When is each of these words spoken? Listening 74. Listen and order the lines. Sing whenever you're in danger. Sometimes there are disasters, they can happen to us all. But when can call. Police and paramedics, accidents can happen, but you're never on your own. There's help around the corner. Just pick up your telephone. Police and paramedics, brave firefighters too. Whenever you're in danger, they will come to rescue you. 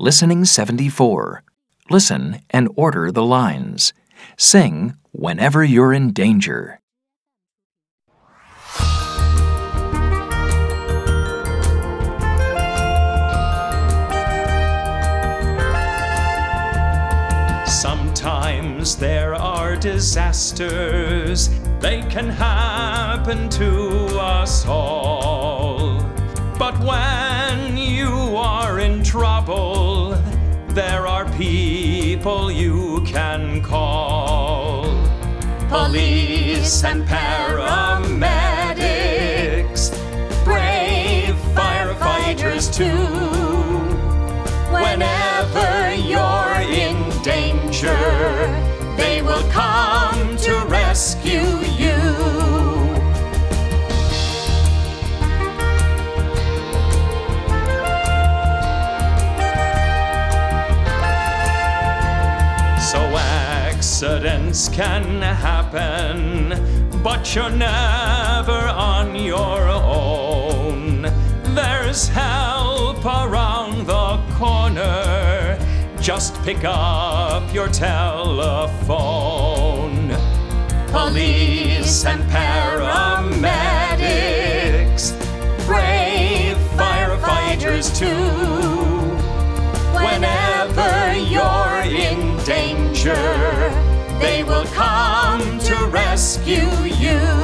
Listening 0.00 0.44
74. 0.44 1.42
Listen 1.90 2.40
and 2.50 2.68
order 2.76 3.10
the 3.10 3.24
lines. 3.24 3.92
Sing 4.36 4.94
whenever 5.10 5.64
you're 5.64 5.92
in 5.92 6.12
danger. 6.12 6.78
Sometimes 17.66 18.94
there 18.94 19.34
are 19.34 19.74
disasters, 19.74 21.48
they 21.80 22.02
can 22.02 22.28
happen 22.28 23.48
to 23.48 24.16
us 24.20 24.64
all. 24.64 26.00
But 26.56 26.78
when 26.78 27.17
can 33.12 33.62
call. 33.62 34.84
Police 35.68 36.84
and 36.84 37.04
paramedics, 37.06 37.67
accidents 64.00 64.68
can 64.68 65.20
happen, 65.20 66.50
but 67.02 67.34
you're 67.34 67.50
never 67.50 68.52
on 68.52 69.16
your 69.16 69.68
own. 69.68 71.02
There's 71.56 72.06
help 72.06 73.04
around 73.04 73.88
the 73.88 74.20
corner. 74.36 75.58
Just 76.00 76.40
pick 76.44 76.62
up 76.62 77.52
your 77.52 77.66
telephone. 77.66 78.70
Police 80.92 82.04
and 82.04 82.22
paramedics, 82.30 85.10
brave 85.66 86.56
firefighters 86.78 87.90
too. 87.98 88.06
Whenever 89.92 91.16
you're 91.16 91.82
in 91.84 92.36
danger, 92.44 93.37
they 94.20 94.42
will 94.42 94.64
come 94.66 95.58
to 95.60 95.74
rescue 95.86 96.68
you. 96.84 97.37